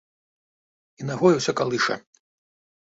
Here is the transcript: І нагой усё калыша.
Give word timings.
І 1.03 1.11
нагой 1.11 1.33
усё 1.41 1.51
калыша. 1.61 1.95